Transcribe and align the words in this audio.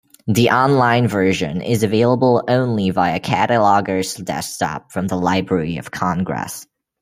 The 0.25 0.49
online 0.49 1.07
version 1.07 1.61
is 1.61 1.83
available 1.83 2.43
only 2.47 2.89
via 2.89 3.19
Cataloger's 3.19 4.15
Desktop 4.15 4.91
from 4.91 5.05
the 5.05 5.15
Library 5.15 5.77
of 5.77 5.91
Congress. 5.91 6.65